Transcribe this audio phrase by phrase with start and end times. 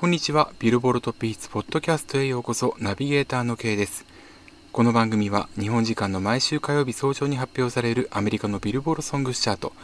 [0.00, 0.50] こんにちは。
[0.58, 2.74] ビルボルトピーツポッドキャストへようこそ。
[2.78, 4.06] ナビゲーターの K です。
[4.72, 9.74] この番組は日本時間の毎週火曜日早朝に発表されるアメリカのビルボールソングスチャート、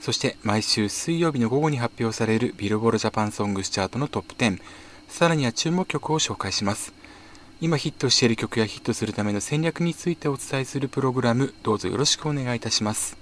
[0.00, 4.58] そして毎週水曜日の午後に発表されるビルボールジャパンソングスチャートのトップ10、
[5.06, 6.94] さらには注目曲を紹介します。
[7.60, 13.18] 今ヒットしている曲やヒットするための戦略についてお伝えするプログラム、どうぞよろしくお願いいたします。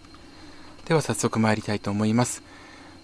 [0.85, 2.45] では早速参りたいと思います。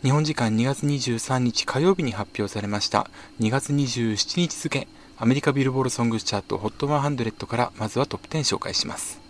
[0.03, 3.09] 日本時間2月23日火曜日に発表されました。
[3.39, 9.21] 2月27日付アメリカビルボードソングスチャート HOT100 からまずはトップ10紹介します。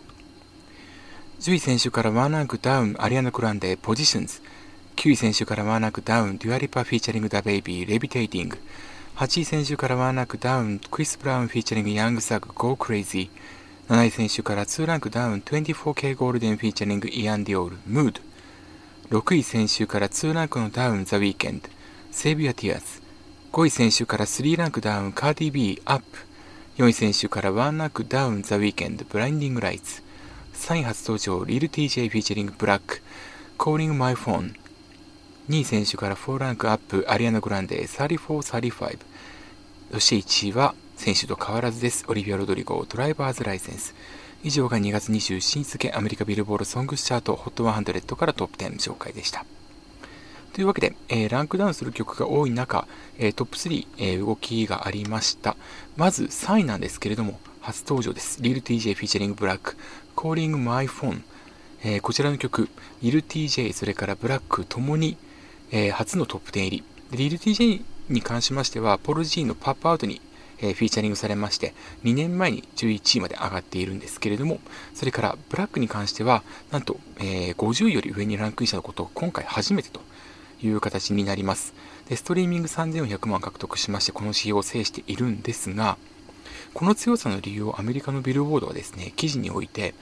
[1.40, 4.41] 10位先週からワンランクダウンアリアナ・グランデ Positions。
[4.96, 8.56] 9位先週からワンランクダウンデュア・リパ featuring ダベイビー Levitating。
[9.16, 13.28] 8位先週からワンランクダウンクリス・ブラウン featuring ヤング・サグ Go Crazy
[13.91, 18.22] 7位先週から2ランクダウン 24K ゴールデン featuring イアン・ディオール Mood
[19.11, 21.69] 6位先週から2ランクのダウンザ・ウィーケンド、
[22.10, 23.02] Save Your Tears。
[23.52, 30.02] 5位先週から3ランクダウンカーディ・ビー、 Up。4位先週から1ランクダウンザ・ウィーケンド、 Blinding Lights。
[30.55, 33.03] 3位初登場、リル TJ featuring ブラック、
[33.58, 34.55] Calling My Phone。
[35.50, 38.98] 2位先週から4ランクアップ、アリアナ・グランデ、34、35。
[39.92, 42.05] そして1位は先週と変わらずです。
[42.09, 43.94] オリビア・ロドリゴ、 Drivers License。
[44.44, 49.46] 以上が2月27日付アメリカビルボールソングスチャート HOT100 からトップ10紹介でした。
[50.52, 55.56] というわけで、えー、ランクダウンする曲が多い中、えー、トップ3、えー、動きがありました。
[55.96, 58.42] まず3位なんですけれども、初登場です。
[58.42, 59.76] リル TJ フィーチャリングブラック、
[60.16, 61.22] Calling My Phone。
[61.84, 62.68] えこちらの曲、
[63.00, 65.16] リル TJ、それからブラックともに、
[65.70, 66.84] え初のトップ10入り。
[67.12, 70.20] リル TJ に関しましては、ポル G のパップアウトに
[70.62, 71.74] えフィーチャリングされまして、
[72.05, 74.60] 2年前に11位まで上がっているんですけれども、
[74.94, 80.00] それからブラックに関しては、なんと、え50より上にランクインしたことを今回初めてと
[80.62, 81.74] いう形になります。
[82.08, 85.98] でストリーミング3400万獲得しまして、この指標を制しているんですが、
[86.74, 89.94] この強さの理由をアメリカのビルボードはですね、記事において、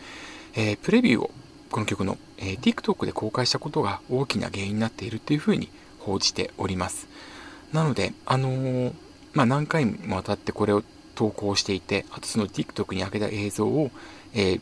[0.55, 1.31] えー、プレビューを
[1.71, 5.69] この曲の、えー、TikTok で公開したことが大きな原因になっているというふうに
[5.99, 7.09] 報じております。
[7.73, 8.93] なので、あのー、
[9.33, 10.83] まあ、何回もわたってこれを
[11.15, 13.91] 投稿していて、あとその TikTok に上げた映像を、
[14.33, 14.61] えー、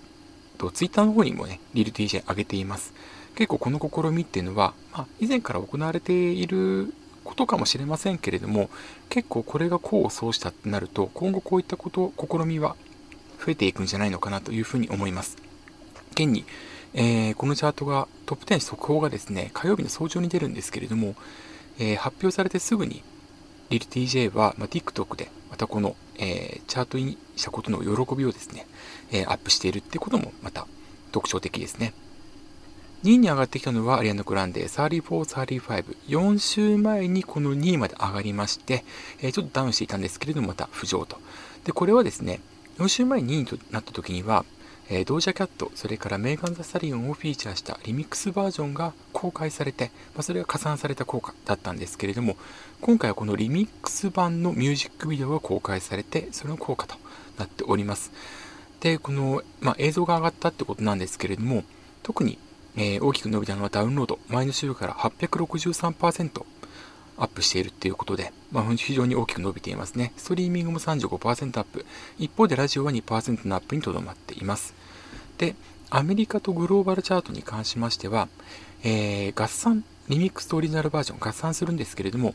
[0.58, 2.92] と Twitter の方にもね、リル TJ 上げています。
[3.36, 6.92] 結構この試みっていうのは、まあ、以前から行われている
[7.22, 8.68] ことかもしれませんけれども、
[9.08, 12.74] 結構これが功を奏したってなると、今後こういったこと、試みは
[13.44, 15.36] 増えていくんじゃないのかなというふうに思います。
[16.12, 16.44] 現に、
[16.94, 21.14] えー、このチャートが、トップ10速報がですね、火曜日の早朝に出るんですけれども、
[21.78, 23.04] えー、発表されてすぐに
[23.70, 28.66] リル TJ は、まあ、TikTok でまたこの、えー、チャートインしたことの喜びをですね、
[29.10, 30.66] えー、アップしているってこともまた
[31.12, 31.94] 特徴的ですね。
[33.04, 35.96] 2位に上がってきたのはアリアナ・グランデ34、35。
[36.08, 38.84] 4週前にこの2位まで上がりまして、
[39.20, 41.18] えー、ちょっとダウンしていたんですけれども、また浮上と。
[41.64, 42.40] で、これはですね、
[42.78, 44.44] 4週前に2位となった時には、
[44.90, 52.36] えー、ドージャキャット、それからメーガン・ザ・サリオンをフィーチャーしたリミックスバージョンが公開されて、まあ、それが加算された効果だったんですけれども、
[52.80, 56.94] 今回はこのリミックス版のミュージックビデオが公開されて、それの効果と
[57.36, 58.12] なっております。
[58.80, 61.64] で、この、まあ、映像が上がったってことなんですけれども、
[62.02, 62.38] 特に、
[62.76, 66.46] えー、大きく伸びたのはダウンロード、前の週から863%
[67.18, 70.12] アップしているっていうことで、まあ、非常に大きく伸びていますね。
[70.16, 71.84] ストリーミングも35%アップ。
[72.18, 74.77] 一方でラジオは2%のアップにとどまっています。
[75.38, 75.54] で、
[75.90, 78.28] アメリカとグローバルチャートに関しましては、
[78.82, 82.34] えー、合算、リミックスとオリジナルバージョン合算するんですけれども、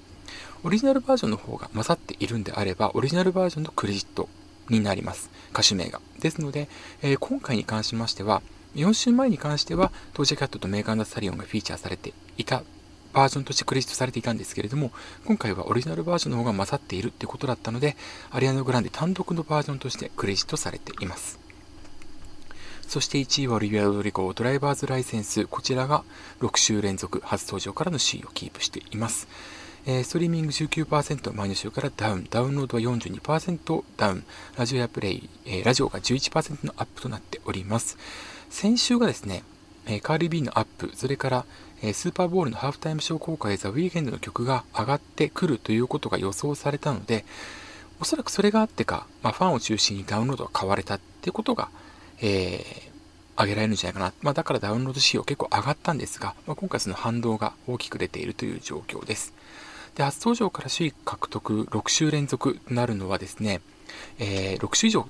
[0.63, 4.27] オリジナルバージョンの方が勝っているんであれば、オリジナルバージョンのクレジット
[4.69, 5.29] になります。
[5.51, 6.01] 歌手名が。
[6.19, 6.67] ですので、
[7.01, 8.41] えー、今回に関しましては、
[8.75, 12.63] 4週前に関しては、トージャキャットとメーガン・ダ・サリオンがフィーチャーされていた
[13.13, 14.91] バージョンとしてクレジットされていたんですけれども、
[15.25, 17.95] 今回はオリジナルバージョンの方が勝っているってことだったので、
[18.31, 21.42] アリアノ・グランデ単独のバージョンとしてクレジットされています。
[22.93, 25.47] そして1位はオリビア・ロドリゴ、ドライバーズライセンス。
[25.47, 26.03] こちらが
[26.41, 29.27] 6週連続初登場からの首位をキープしています。
[29.87, 34.23] えー、ストリーミング19%、前の週からダウン、ダウンロードは42%ダウン、
[34.55, 37.97] ラジオやプレイ、えー、ラジオが11%のアップとなっております。
[38.51, 39.41] 先週がですね、
[39.87, 41.45] えー、カーリー・ビーのアップ、それから、
[41.81, 47.25] え、スーパーボールのハーフタイムショー公開ザ・ウィーケンドの曲が上がってくるということが予想されたので、
[47.99, 51.69] おそらくそれがあってか、まあ、ファンを中心にダウンロードが買われたってことが、
[52.21, 54.13] えー、上げられるんじゃないかな。
[54.21, 59.33] まあ、だからダウンロード仕様結構上がったんですが、まあ、今回その反動が大きく出ているという状況です。
[59.95, 63.61] で、初登場から首位獲得6週連続となるのはですね、
[64.19, 65.07] えー、6週以上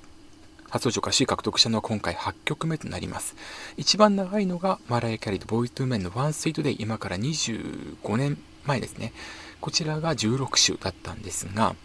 [0.74, 3.36] 初登場から首位獲得したのは今回8曲目となります。
[3.76, 9.12] 一番長いのがマライア・キャリーとボーイズ・トゥー・メンの One Sweet Day、今から25年前ですね。
[9.60, 11.76] こちらが16週だったんですが、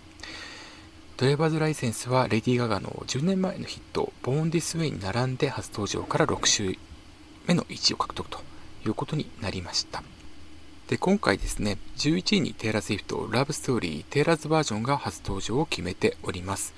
[1.19, 6.77] Drivers License はレディー・ガガの10年前のヒット、 Born This Way に並んで初登場から6週
[7.45, 8.39] 目の1位を獲得と
[8.86, 10.01] いうことになりました。
[10.88, 16.74] で、今回ですね、11位にテイラー・スウィフト、 Love Story、Taylor's Version が初登場を決めております。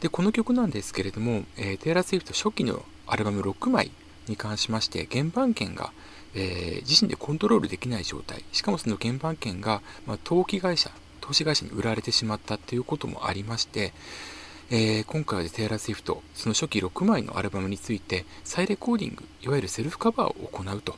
[0.00, 3.90] で、この曲なんですけれども、えー、テイラー・スウィフト初期のアルバム6枚
[4.28, 5.92] に関しまして、原版権が、
[6.36, 10.92] えー、自身でコントロールできない状態、しかもその原版権が、まあ、登記会社、
[11.26, 13.92] 投資会社に売られてしまったということもありまして、
[14.70, 20.96] えー、今回はテイラー・スウィフト、その初期6枚のアルバムについて、再レコーディング、いわゆるセルフカバーを行うと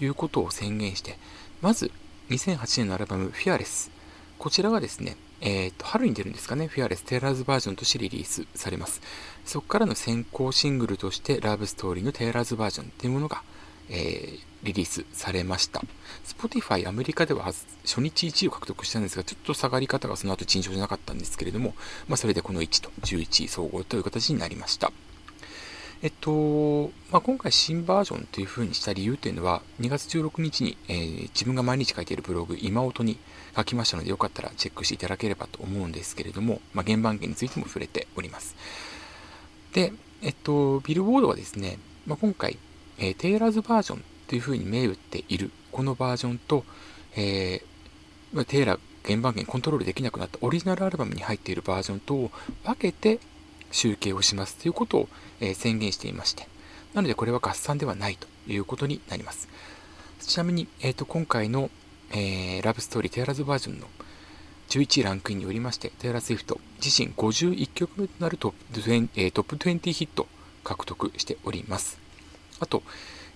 [0.00, 1.18] いうことを宣言して、
[1.60, 1.92] まず、
[2.30, 3.90] 2008年のアルバム、フィアレス。
[4.38, 9.00] こちらがですね、えー、と春に出るんですかね、フィアレス・テイラーズバージョンとしてリリースされます。
[9.44, 13.42] そこからの先行シングルとして、ラブストーリーのテイラーズバージョンというものが、
[13.88, 15.82] えー、リリースされました。
[16.24, 21.74] Spotify アメリカでは初日1位を獲得したんですが、ちょっと下がり方がその後尋常じゃなかったんですけれども、
[22.08, 24.92] まあ、それでこの1と11位総合という形になりました。
[26.02, 33.18] えっと、まあ、今回新バージョンという風にした理由というのは、2月16日に、えー、自分が毎日書いているブログ、今音に
[33.54, 38.56] 書きましたので、よかったらチェックしていただければと思うんですけれども、まあ、原版権についても触れております。
[39.74, 39.92] で、
[40.22, 42.56] えっと、ビルボードはですね、まあ、今回、
[42.98, 46.64] えー、テイラーズバージョンという風に銘打っているこのバージョンと、
[47.16, 52.30] えー、テイラー原版権コントロールできなくなったオリジナルアルバムに入っているバージョンとを
[52.62, 53.18] 分けて
[53.72, 55.08] 集計をしますということを、
[55.40, 56.46] え宣言していまして、
[56.94, 59.48] なのでこれは合算ではないということになります。
[60.20, 61.68] ちなみに、えー、と今回の、
[62.12, 63.88] えー、ラブストーリーテイラーズバージョンの
[64.68, 70.28] 11位ランクインによりまして、テイラー・スウィフト自身51曲目となるトップえー、トップ20ヒット
[70.62, 71.98] 獲得しております。
[72.60, 72.84] あと、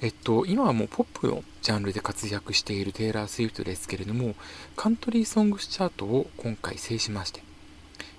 [0.05, 4.35] えっと、今はもうポップのジャンルで活躍しているテイラー・スウィフトですけれども、
[4.77, 7.43] カントリーソングスチャートを今回制しまして、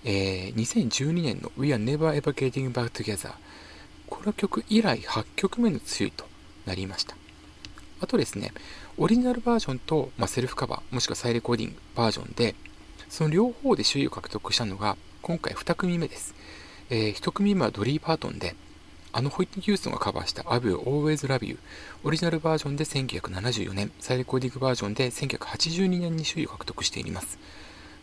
[0.03, 3.33] えー、2012年の We Are Never Ever Getting Back Together
[4.09, 6.25] この曲以来8曲目の強いと
[6.65, 7.15] なりました。
[8.01, 8.51] あとですね
[8.97, 12.55] オリジナルバージョンと、まあ、セルフカバーもしくは再レコーディングバージョンで
[13.09, 16.33] その両方で首位を獲得したのが今回2組目です、
[16.89, 18.55] えー、1組目はドリー・パートンで
[19.17, 21.57] あのホイット・ヒューストがカバーした I Will Always Love You
[22.03, 27.39] オリジナルバージョンで1974年再レコーディングバージョンで1982年に首位を獲得しています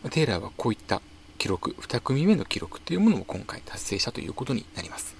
[0.09, 1.01] テイラーはこういった
[1.43, 5.13] 記録、2組目の記録というものも今回達成したということになります。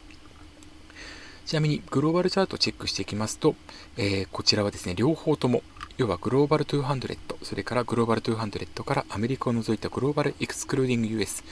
[1.46, 3.56] ちなみにグローバルチャートをチェックしていきますと、
[3.98, 5.64] えー、こちらはですね、両方とも、
[5.98, 11.44] 要はグローバル200、それからグローバル200からアメリカを除いたグローバルエクスクルーディング US、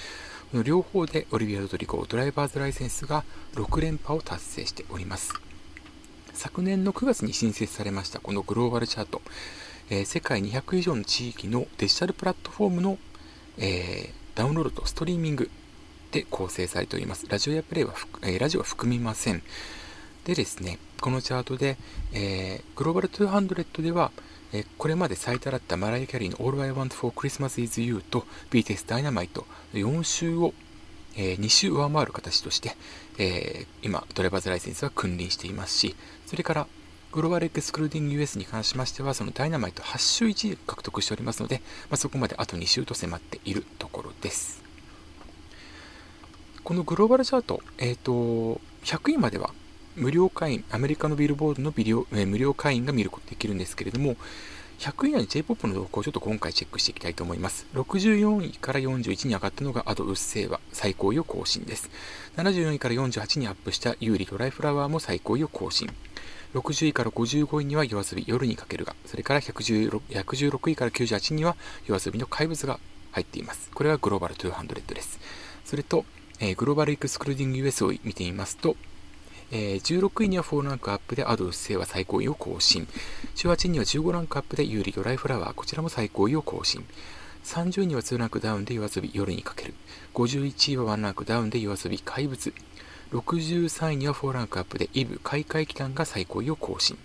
[0.54, 3.24] の両方でオリビア・ロドリゴドライバーズライセンスが
[3.56, 5.34] 6連覇を達成しております。
[6.34, 9.22] 昨年の9月に新設されましたこのグローバルチャート、
[9.90, 12.98] えー、世界200以上の地域のデジタルプラットフォームの、
[13.58, 15.50] えー、ダウンロードとストリーミング
[16.12, 17.28] で構成されております。
[17.30, 17.94] ラジオやプレイは、
[18.24, 19.42] えー、ラジオは含みません。
[20.26, 21.78] でですね、このチャートで、
[22.12, 24.12] えー、グローバル200では、
[24.54, 29.44] え、これまで最多だったマライア・キャリーの All I Want for Christmas is You と BTS Dynamite
[29.74, 30.54] 4週を、
[31.16, 32.76] え、2週上回る形として、
[33.18, 35.96] え、今、ドライバーズライセンスは君臨していますし、
[36.26, 36.68] それから
[37.12, 44.62] グローバルエクスクルーディング US に関しましては、そのダイナマイト8週1位獲得しておりますので、まあ、そこまであと2週と迫っているところです。
[46.64, 49.54] このグローバルチャート、えっ、ー、と、100位までは
[49.96, 54.16] 無料会員、アメリカのビルボードのビデオ、え、無料会員が見ることができるんですけれども、
[54.80, 57.68] 100位以内に J-POP の動向をちょっと今回チェックしていきたいと思います。
[57.76, 61.92] 64位から41に上がったのがアド・ウッセイは最高位を更新です。
[62.38, 65.88] 74位から48にアップした優里・ドライフラワーも最高位を更新。
[66.56, 71.56] 60位から55位には YOASOBI 夜に駆けるが、それから116 116位から98位には
[71.86, 72.80] YOASOBI の怪物が
[73.12, 73.70] 入っています。
[73.74, 75.20] これはグローバル200です。
[75.64, 76.06] それと、
[76.40, 78.76] えー、 Global Excluding US を見てみますと、
[79.52, 82.88] えー、16位には4ランクアップで Ado うっせぇわ最高位を更新。
[83.36, 86.86] 18位には15ランクアップで優里ドライフラワー、こちらも最高位を更新。
[87.44, 89.74] 30位には2ランクダウンで夜遊び夜にかける。
[90.14, 92.54] 51位は1ランクダウンで夜遊び怪物。
[93.12, 96.98] 63位には4ランクアップでイブ開会期間が最高位を更新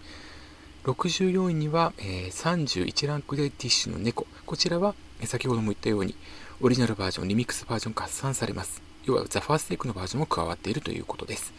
[0.85, 6.15] 64位には、えー、31ランクでティッシュの猫こちらは、先ほども言ったように
[6.61, 11.53] オリジナルバージョンリミックスバージョン合算されます要はザ・ファーステイクのバージョンも加わっているということです、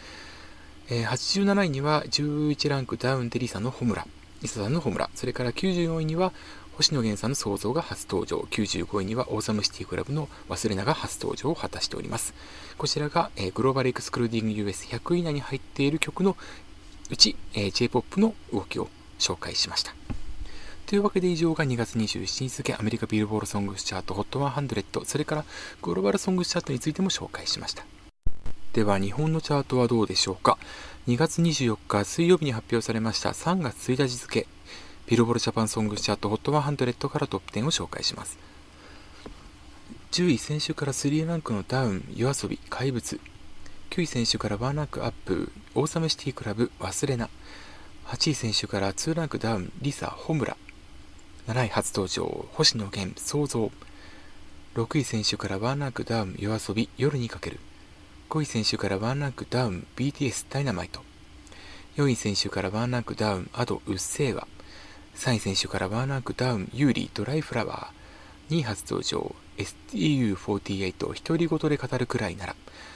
[0.89, 4.07] え、87位には11ランクダウンでリサのホムラ
[4.41, 6.31] リサさんのホムラそれから94位には
[6.77, 8.37] 星野源さんの創造が初登場。
[8.51, 12.35] 95位にはオーサムシティクラブの忘れなが初登場を果たしております。
[12.77, 16.37] こちらが、えー、グローバルエクスクルーディング US100 位以内に入っている曲の
[17.09, 19.95] うち、えー、J-POP の動きを紹介しました。
[20.85, 25.45] というわけで以上が2月27日付アメリカビルボールソングスチャート HOT100 それから
[25.81, 27.83] グローバルソングスチャートについても紹介しました
[28.77, 30.59] では日本のチャートはどうでしょうか。
[31.07, 34.45] 2月24日水曜日に発表されました3月1日付。
[35.07, 38.37] ビルボールジャパンソングチャート HOT100 からトップ10を紹介します。
[40.11, 43.19] 10位選手から3ランクのダウン夜遊び怪物。
[43.89, 47.29] 9位選手から1ランクアップオーサムシティクラブ忘れな。
[48.05, 50.55] 8位選手から2ランクダウンリサホムラ。
[51.47, 53.71] 7位初登場、星野源、創造。
[54.75, 57.59] 6位選手からワンランクダウン、夜遊び、夜にかける。
[58.29, 64.47] 5位先週からワンランクダウン、BTS、 Dynamite。4位先週からワンランクダウン、 Ado、うっせぇわ。
[65.15, 68.53] 3位先週からワンランクダウン、優里、ドライフラワー。
[68.53, 70.93] 2位初登場、STU48、
[71.23, 72.55] 独り言で語るくらいなら。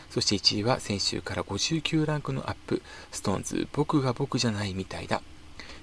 [0.10, 2.82] そして1位は先週から59ランクのアップ、
[3.14, 5.22] SixTONES、僕が僕じゃないみたいだ。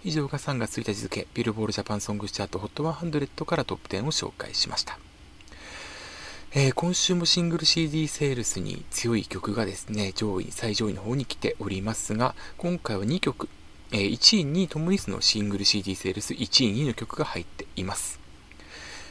[0.04, 4.98] 以上が3月1日付、ビルボードジャパンソングスチャート HOT100 からトップ10を紹介しました。
[6.54, 13.50] えー、今週もシングル CD セールスに強い曲がですね、上位、最上位の方に来ておりますが、今回は2曲、
[13.92, 18.18] えー、1位、2位ともにそのシングル CD セールス1位、2位の曲が入っています。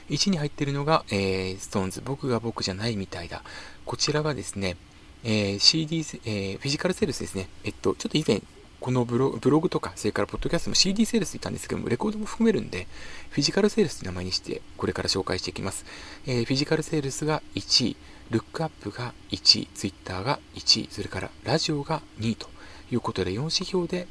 [0.09, 3.43] 1位に入っているのが、えー、 SixTONES、僕が僕じゃないみたいだ。
[3.85, 4.75] こちらがですね、
[5.23, 7.49] えー、CD、えー、フィジカルセールスですね。
[7.63, 8.41] えっと、ちょっと以前
[8.87, 12.87] このブログとか、それからポッドキャストも CD セールスって言ったんですけども、レコードも含めるんで、
[13.31, 15.83] フィジカルセールスという名前にして、これから紹介していきます。
[16.25, 17.97] えー、フィジカルセールスが1位、
[18.31, 22.47] ルックアップが1位、ツイッターが1位、それからラジオが2位と
[22.89, 24.07] いうことで、4指標で、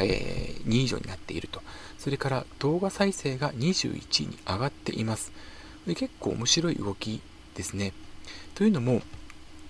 [0.00, 1.60] えー、2位以上になっていると。
[1.98, 5.32] それから動画再生が21位に上がっています。
[5.86, 7.20] で結構面白い動き
[7.56, 7.92] ですね。
[8.54, 9.02] というのも、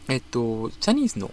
[0.08, 1.32] えっと、ジャニーズの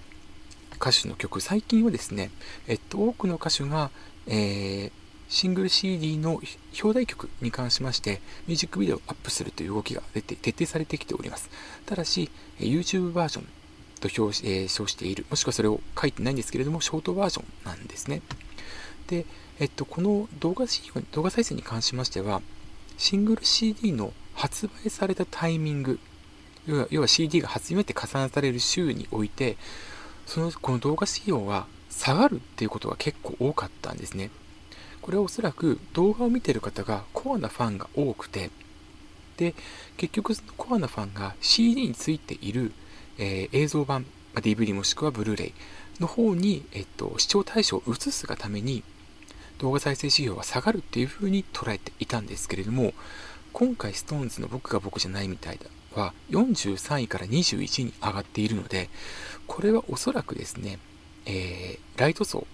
[0.82, 2.32] 歌手の曲、最近はですね、
[2.68, 3.92] えっと、多くの歌手が、
[4.26, 4.92] えー、
[5.30, 6.42] シングル CD の
[6.82, 11.52] 表題曲に関しまして、ミュージックビデオをアップするという動きが出て、徹底されてきております。
[11.86, 13.48] ただし、YouTube バージョン
[14.00, 18.24] と表、えー、称している、もしくはそれを書いてないんですけれども、ショートバージョンなんですね。
[19.08, 19.28] で、
[19.60, 20.66] えっと、この動画
[21.12, 22.42] 動画再生に関しましては、
[22.98, 26.00] シングル CD の発売されたタイミング、
[26.90, 29.58] 要は CD が初めて重ねされる週において、
[30.34, 34.30] そのこの動画仕様は下がるっていうことが結構多かったんですね。
[35.02, 38.50] これはおそらく動画を見てる方がコアなファンが多くて、
[39.36, 39.54] で、
[39.98, 42.72] 結局コアなファンが CD についている、
[43.18, 45.54] えー、映像版、DVD もしくはブルーレイ
[46.00, 48.86] の方に、えっと、視聴対象を移すがために
[49.58, 52.94] 動画再生指標は下がるっていう風に捉えていたんですけれども、
[53.52, 55.66] 今回 SixTONES の僕が僕じゃないみたいだ
[56.00, 58.90] は43位から21位に上がっているので、
[59.48, 60.80] これはおそらくですね、
[61.26, 62.48] えー、ライト層、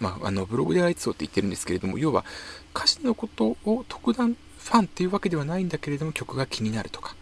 [0.00, 2.24] まあ、あのブログでライト層って言ってるんですけれども、要は
[2.74, 7.16] 歌詞のことを特段ファンっていうわけではないんだけれども、曲が気になるとか、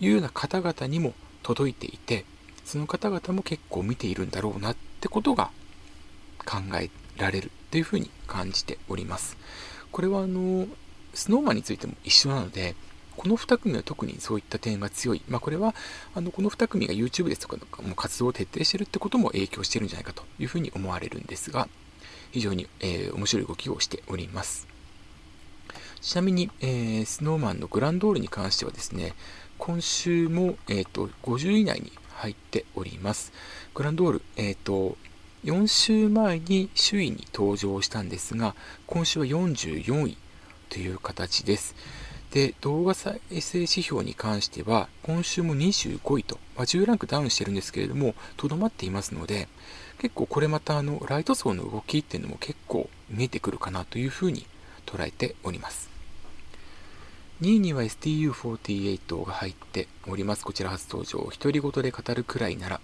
[0.00, 2.24] いうような方々にも届いていて、
[2.64, 5.50] その方々も結構見ているんだろうなってことが
[6.44, 9.36] 考えられるっていうふうに感じております。
[9.92, 10.66] これはあの、
[11.14, 12.74] スノーマンについても一緒なので、
[13.18, 15.22] この2組は特にそういった点が強い。
[15.28, 15.74] まあ、これは、
[16.14, 21.68] あの、この2組が YouTube ですとかも活動を徹底してるってことも影響してるんじゃないかというふうに思われるんですが、
[22.30, 24.68] 非常に、えー、面白い動きをしております。
[26.00, 29.14] ちなみに、えー、スノーマンのグランドールに関してはですね、
[29.58, 33.32] 今週も、えーと、50位以内に入っております。
[33.74, 34.96] グランドール、えーと、
[35.44, 38.54] 4週前に首位に登場したんですが、
[38.86, 40.16] 今週は44位
[40.68, 41.74] という形です。
[42.32, 49.48] で、動画再生指標に関しては、今週も25位と、まあ、10ランクダウンしてるんですけれども、とどまっていますので、
[49.98, 54.46] 結構これまたあの、ライト層の動きっていうのも結構見えてくるかなというふうに
[54.86, 55.88] 捉えております。
[57.40, 60.44] 2位には STU48 が入っております。
[60.44, 61.18] こちら初登場。
[61.38, 62.80] 独り言で語るくらいなら。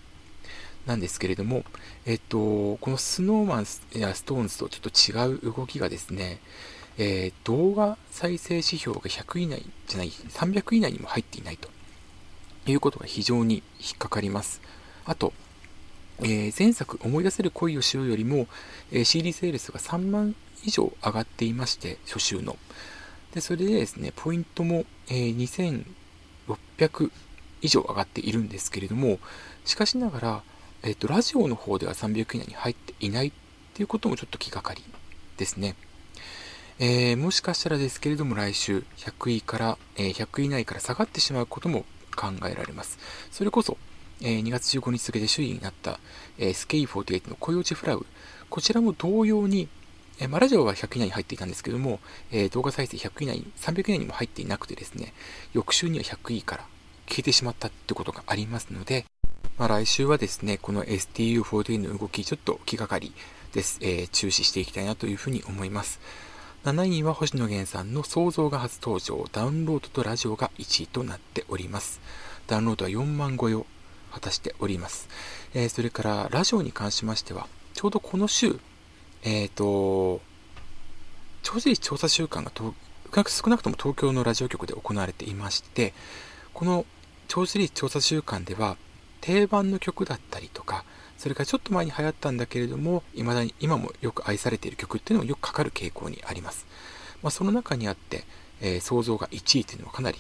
[0.86, 1.64] なんですけれども、
[2.04, 3.66] えっと、このスノーマン
[3.98, 6.40] やストーンズとちょっと違う動きがですね、
[6.98, 11.68] えー、動画再生指標が100以内じゃない、300以内にも入っていないと
[12.66, 14.60] いうことが非常に引っかかります。
[15.04, 15.32] あと、
[16.20, 18.46] えー、前作思い出せる恋をしようよりも、
[18.92, 20.34] えー、CD セールスが3万
[20.64, 22.56] 以上上がっていまして、初週の。
[23.34, 25.84] で、それでですね、ポイントも、えー、
[26.76, 27.10] 2600
[27.62, 29.18] 以上上がっているんですけれども、
[29.64, 30.42] しかしながら、
[30.82, 33.32] えっ、と、ラジオの方では300以内に入っていないっ
[33.72, 34.84] ていうこともちょっと気がかり
[35.36, 35.74] ですね。
[36.81, 41.85] えー、もしかしたらですけれども来週100位から、えー、100位以内から下がってしまうことも
[42.16, 42.99] 考えられます。
[43.31, 43.76] それこそ、
[44.21, 46.00] えー、2月15日付で首位になった、
[46.38, 48.04] えー、スケイ48のコヨチフラウ。
[48.50, 49.69] こちらも同様に、
[50.21, 52.00] えまあ、ラジオは100以内に入っていたんですけども、
[52.31, 55.12] え、動画再生100以内に、300以内にも入っていなくてですね、
[55.52, 56.66] 翌週には100位から
[57.09, 59.07] 消えてしまったってことがありますので、
[59.59, 63.12] まあ、来週はですね、この STU14 の動き、ちょっと気がかり
[63.52, 66.00] です、えー、注視していきたいなというふうに思います。
[66.64, 72.00] 7位は星野源さんの想像が初登場、ダウンロードとラジオが1位となっております。
[72.47, 73.66] ダウンロードは4万超えを
[74.11, 75.11] 果たしております。
[75.52, 78.59] えー、それからラジオに関しましては、ちょうどこの週、
[79.25, 80.23] えっ、ー、と、
[81.42, 85.92] 長寿調査週間が少なくとも東京のラジオ局で行われていまして、
[86.54, 86.87] この
[87.28, 88.78] 長寿調査週間では
[89.21, 90.87] 定番の曲だったりとか、
[91.25, 96.66] それからちょっと前に流行ったんだけれども、未だに今もよく愛されている曲っていうのもよくかかる傾向にあります。
[97.23, 98.25] まあ、その中にあって、
[98.61, 100.19] えー、想像が1位っていうのはかなり、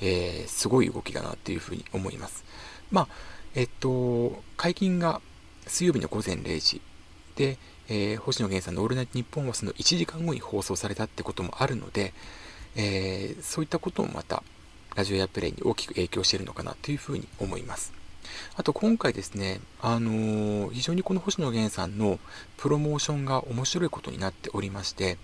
[0.00, 2.46] えー、すごい動きだなっていうふうに思います。
[2.90, 3.08] まあ、
[3.56, 5.20] えっと、解禁が
[5.66, 6.80] 水曜日の午前0時
[7.36, 7.58] で、
[7.90, 12.14] えー、星野源さんのオールナイトニッポンはその1時間後に放送されたってこともあるので、
[12.74, 14.42] えー、そういったこともまた
[14.94, 17.97] ラジオやプレイに大きく影響しているのかなというふうに思います。
[18.56, 22.18] あと今回ですね、あのー、非常にこの星野源さんの
[22.56, 25.18] プロモーションが面白いことになっておりまして、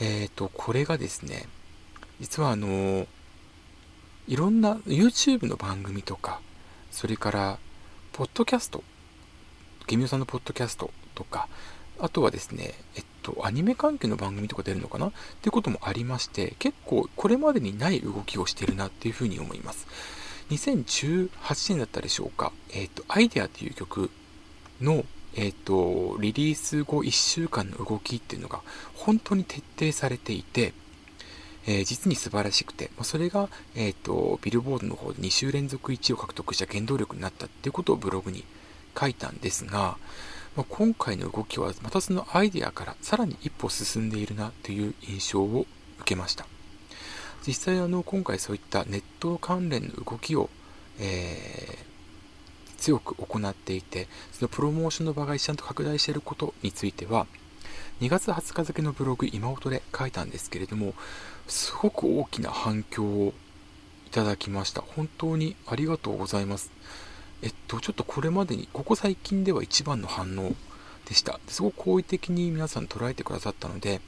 [0.00, 1.48] えっ、ー、と、これがですね、
[2.20, 3.06] 実はあのー、
[4.28, 6.40] いろんな YouTube の番組とか、
[6.90, 7.58] それから、
[8.12, 8.84] ポッドキャスト、
[9.86, 11.48] ゲミオさんのポッドキャストとか、
[11.98, 15.08] あとはですね、えっと、アニメ関係の番組とか出るのかな？
[15.08, 19.86] っていうこともありまして、結構これまでにない動きをしてるなっていうふうに思います。
[20.50, 21.28] 2018
[21.70, 24.10] 年だったでしょうか、えっと、アイデアという曲
[24.80, 28.60] の、えっと、リリース後1週間の動きっていうのが
[28.94, 30.74] 本当に徹底されていて、
[31.66, 38.44] えー、実に素晴らしくて、それが、えっ、と、ビルボードの方で2週連続1位を獲得した原動力になったっていうことをブログに
[38.98, 39.96] 書いたんですが、
[40.56, 45.66] まあ、今回の動きはまたそのアイデアからさらに一歩進んでいるなという印象を
[46.00, 46.46] 受けました。
[47.46, 50.48] 実際あの今回そういったネット関連の動きを、
[50.98, 57.26] えー、強く行っていてそのプロモーションの場がちゃんと拡大していることについては
[58.00, 60.94] 2月20日付のブログ今音で書いたんですけれども
[61.46, 63.34] すごく大きな反響を
[64.06, 66.70] いただきました本当にありがとうございます
[67.42, 70.54] えっと、ちょっとこれまでに、ここ最近では一番の反応
[71.08, 71.40] でした。
[71.48, 74.00] すごく好意的に皆さん捉えてくださったので、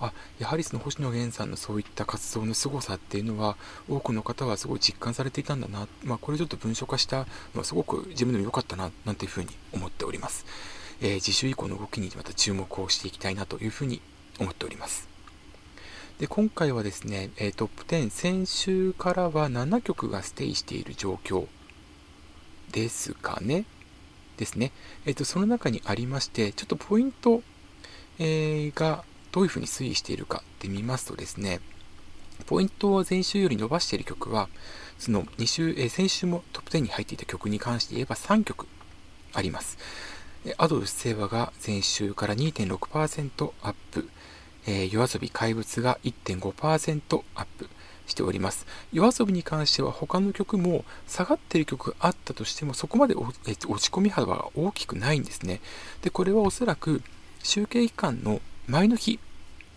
[0.00, 3.56] あ、やはりその星野源さんのそういった活動の凄さっていうのは、
[3.88, 5.86] 多くの方はすごい実感されていたんだな。
[6.02, 7.18] まあ、これちょっと文章化した
[7.54, 10.46] のはすごく自分でも良かったな、なんていうふうに思っております。
[11.02, 14.00] えー、自主以降の動きにまた注目をしていきたいなというふうに
[14.38, 15.08] 思っております。
[16.18, 21.46] で、今回はですね、えー、トップ10、先週からは7曲がステイしている状況
[22.72, 23.64] ですかね。
[24.36, 24.72] ですね。
[25.06, 27.42] えっ、と、その中にありまして、ちょっとポイント、
[28.18, 31.60] え、がどういうふうに推移しているかって見ますとですね、
[32.46, 34.48] ポイントを前週より伸ばしている曲は、
[34.98, 38.66] その2週、えー、先週もトップ10に入っていた曲に関して言えば3曲
[39.32, 39.78] あります。
[40.56, 44.08] アドルスセーバが前週から2.6%アップ、
[44.66, 47.68] えー、夜遊び怪物が1.5%アップ、
[48.10, 48.66] しております。
[48.92, 55.60] 夜遊びに関しては他の曲も下がっている曲があったとしてもそこまで落ち込み幅が大きくないんですね。
[56.02, 57.02] で、これはおそらく
[57.42, 59.18] 集計期間の前の日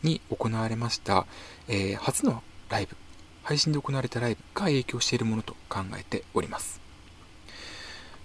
[0.03, 1.25] に行われました、
[1.67, 2.95] えー、初のライブ、
[3.43, 6.81] 配信で行われたライブが影響しているものと考えております。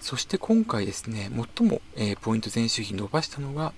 [0.00, 3.72] そして今回ですね、最も、えー、ポイント前週比伸ばしたのが、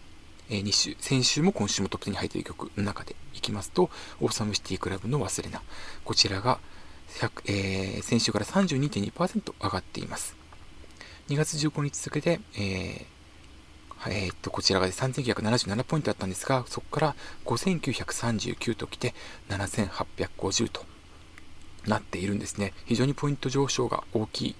[0.49, 3.91] えー、2週、先週も今週もトップ10に入っている曲の中でいきますと、
[4.21, 5.63] オーサムシティクラブの忘れな。
[6.05, 6.59] こちらが
[7.47, 10.37] えー、先週から32.2%上がっています。
[11.29, 13.20] 2月15日付で、えー
[14.07, 19.15] えー、っと、こちらが3977ポイントだったんですが、そこから5939ときて
[19.49, 20.85] 7850と
[21.87, 22.73] なっているんですね。
[22.87, 24.57] 非常にポイント上昇が大き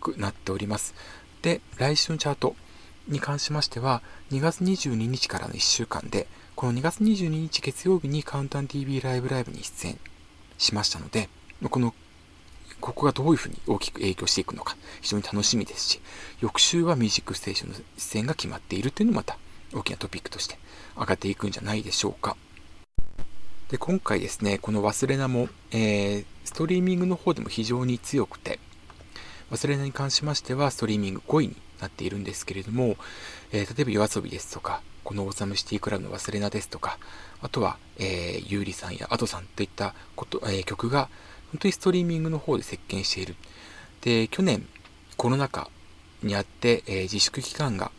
[0.00, 0.94] くなっております。
[1.42, 2.56] で、来週のチャート。
[3.08, 9.98] に関しましては、2月22日からの1週間で、この2月22日月曜日にカウンタン TV ライブライブに出演
[10.58, 11.28] しましたので、
[11.68, 11.94] この、
[12.80, 16.00] ここがどういうふうに大きく影響していくのか、非常に楽しみですし、
[16.40, 19.38] 翌週はミュージックステーションの出演が決まっているというのもまた
[19.72, 20.58] 大きなトピックとして
[20.96, 22.36] 上がっていくんじゃないでしょうか。
[23.70, 28.58] で、今回ですね、この忘れなも、えー、ストリーミングの方でも非常に強くて、
[29.52, 32.96] 忘れなに関しましては、ストリーミング5位になっているんですけれども、
[33.52, 36.98] えー、例えば夜遊びですとか、このオーサムシティクラブの忘れなですとか、
[37.42, 41.08] あとは、えー、ゆうりさんやアドさんといったこと、えー、曲が、
[41.52, 43.36] 本当にストリーミングの方で席巻している。
[44.02, 44.66] で、去年、
[45.16, 45.70] コロナ禍
[46.22, 47.90] にあって、えー、自粛期間が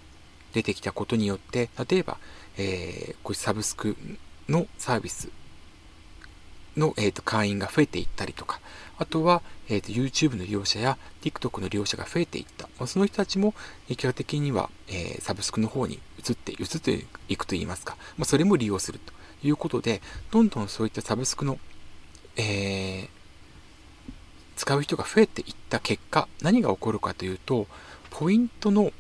[0.54, 2.18] 出てきたことによって、例えば、
[2.58, 3.96] えー、こういうサブスク
[4.50, 5.30] のサービス
[6.78, 8.60] の、えーと、会員が増えていったりとか、
[8.98, 12.68] あとは、えーと、YouTube の利用者や TikTok の利用者が増えていった。
[12.78, 13.54] まあ、その人たちも、
[13.88, 21.60] 結果的には、えー、サブスクの方に移って、移っていくといいますか、まあ、それも利用するということで、どんどんそういったサブスクの、
[22.36, 23.21] えー、
[24.62, 27.66] 使う人が増えていった結果、何が起こるかというと、
[28.12, 28.94] ポイントの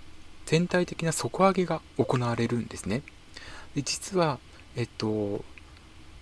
[0.47, 3.03] 全体的な底上げが行われるんですね。
[3.75, 4.39] で実は、
[4.75, 5.45] えっと、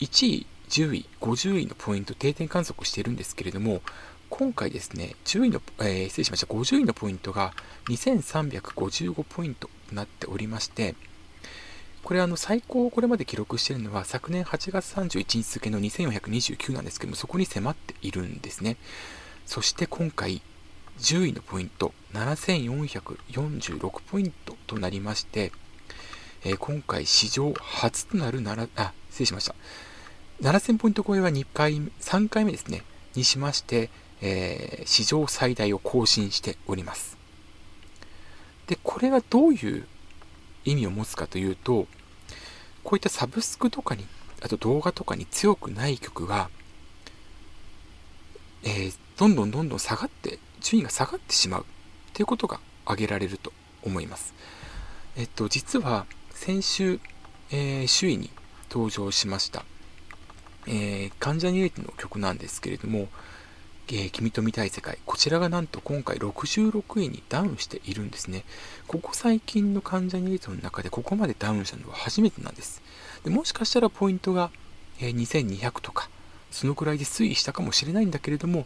[0.01, 3.81] 1位、10位、50位のポイント定点観測しているんですけれども、
[4.29, 7.53] 今回ですね、10位の、えー、失礼しました、50位のポイントが
[7.87, 10.95] 2355ポイントとなっておりまして、
[12.03, 18.75] これあの最高をこれまで記録しているのは昨年8月31日付の2429なんですけども、そこに迫っているんですね。
[19.49, 20.43] そして今回、
[20.99, 25.51] 10位のポイント、7446ポイントとなりまして、
[26.45, 29.55] えー、今回史上初となるなら、あ、失礼しました。
[30.41, 32.83] 7000ポイント超えは2回、3回目ですね、
[33.15, 33.89] にしまして、
[34.21, 37.17] えー、史上最大を更新しております。
[38.67, 39.87] で、これはどういう
[40.63, 41.87] 意味を持つかというと、
[42.83, 44.05] こういったサブスクとかに、
[44.41, 46.51] あと動画とかに強くない曲が、
[48.79, 51.65] えー、どんどんどんどん下がって、順位が下がってしまう
[52.13, 53.51] ということが挙げられると
[53.83, 54.33] 思います。
[55.17, 56.99] えっと、実は先週、
[57.51, 58.29] えー、首位に
[58.69, 59.65] 登場しました、
[60.67, 63.09] えー、関ジャニエイトの曲なんですけれども、
[63.89, 64.97] えー、君と見たい世界。
[65.05, 68.45] こちらがなんと今回66位にダウンしているんですね。
[68.87, 72.81] ここ最近の関ジャニエイトの中でここまでダウンしたのは初めてなんです。
[73.25, 74.51] でもしかしたらポイントが、
[75.01, 76.09] えー、2200とか、
[76.51, 78.65] そのくらいで推移したかもしれないんだけれども、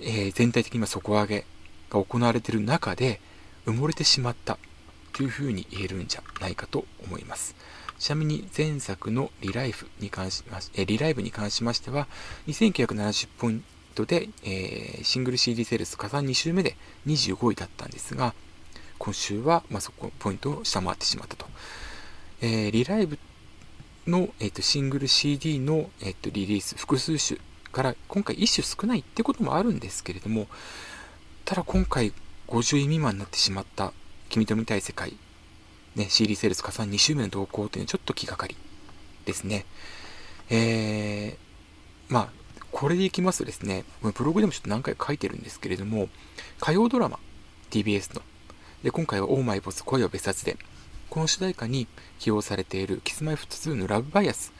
[0.00, 1.44] えー、全体的に底上げ
[1.90, 3.20] が行われている中で
[3.66, 4.58] 埋もれてしまった
[5.12, 7.56] というふうに言えるんじゃないかと思います。
[7.98, 12.06] ちなみに前作のリライフに関しまし、えリライブに関しましては、
[12.46, 18.34] 2970ポイントで、えー、シングル CD セールス加算2週目で25位だったんですが、
[18.98, 21.46] 今週は、まあ、そこ、ポイントを下回ってしまったと。
[22.40, 23.18] えー、リライブ
[24.08, 27.38] の、えーと、シングル CD の、えーと、リリース、複数種
[27.72, 30.46] から今回1種少ないってこともあるんですけれども、
[31.44, 32.12] ただ今回
[32.48, 33.92] 50位未満になってしまった
[34.28, 35.14] 君と見たい世界
[35.98, 38.56] ね、CD セールス加算2週目の動向というのはちょっと気がかり
[39.26, 39.66] ですね。
[40.48, 42.28] えー、まあ、
[42.70, 46.08] これでいきますとですね、ブログでもちょっと何回か書いてるんですけれども、
[46.60, 47.18] 火曜ドラマ、
[47.70, 48.22] TBS の、
[48.82, 50.56] で、今回はオーマイボス声は別冊で、
[51.10, 51.86] この主題歌に
[52.18, 54.52] 起用されている Kiss-My-Fut2 のラブバイアス、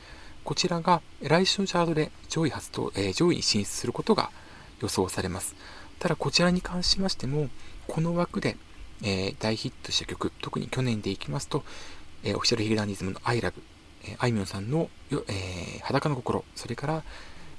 [0.44, 4.30] こちらが来週のチャートで上位発動、えー、上位に進出することが
[4.80, 5.54] 予想されます。
[5.98, 7.48] ただこちらに関しましても、
[7.86, 8.56] この枠で
[9.02, 11.64] えー、大ヒットした曲、特に去年でいきますと、
[12.24, 13.52] えー、オフィシャルヒゲダニズムの I Love、
[14.04, 17.02] えー、あいみょんさんの、えー、裸の心、それから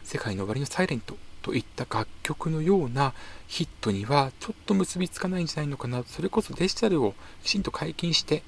[0.03, 3.13] 世界の終わりのサイレントといった楽曲のような
[3.47, 8.43] ヒットにはちょっと結びつかないんじゃないのかな、それこそデジタルをきちんと解禁して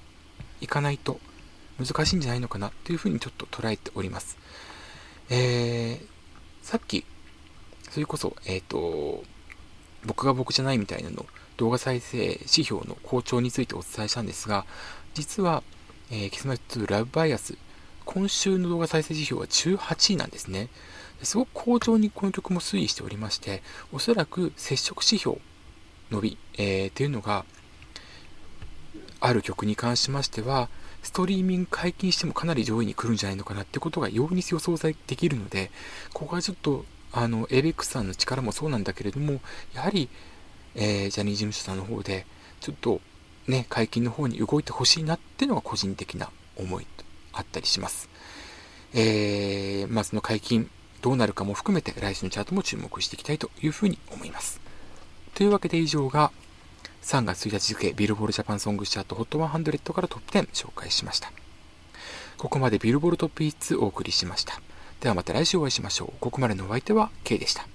[0.62, 1.20] いかないと
[1.84, 4.38] 難しいんじゃないのかなというふうにちょっと捉えております。
[5.30, 6.08] えー、
[6.62, 7.06] さっき、
[7.90, 9.24] それこそ、えっ、ー、と、
[10.06, 11.26] 僕が僕じゃないみたいなの
[11.58, 14.66] 動画再生指標の好調についてお伝えしたんですが、
[15.14, 15.64] 実は、
[16.10, 17.58] えー、キスマイ2ラブバイアス、
[18.06, 20.70] 今週の動画再生指標は18位なんですね。
[21.24, 25.38] すごく好調にこの曲も推移しておりまして、おそらく接触指標
[26.10, 27.46] 伸び、えー、っていうのが
[29.22, 30.68] ある曲に関しましては、
[31.02, 35.72] ストリーミング解禁してもかなり上位に来るんじゃないのかなってことが容易に予想できるので、
[36.14, 39.40] ここはちょっと、あの、エイベックスさんの力もそうなんだけれども、
[39.74, 40.10] やはり
[40.76, 42.26] えー、ジャニーズ事務所さんの方で、
[42.60, 43.02] ちょっと
[43.48, 47.04] ね、解禁の方に動いてほしいなっていうのが個人的な思いと
[47.34, 48.10] あったりします。
[48.94, 50.70] えー、まあその解禁
[51.02, 54.62] どうなるかも含めて来週のチャートも注目していきたいというふうに思います。
[55.34, 56.32] というわけで以上が
[57.02, 61.32] 3月1日付ビルボールジャパンソングチャート HOT100 からトップ10紹介しました。
[62.38, 64.62] ここまでビルボールトップ5つお送りしました。
[65.00, 66.14] ではまた来週お会いしましょう。
[66.20, 67.71] ここまでのお相手は K でした。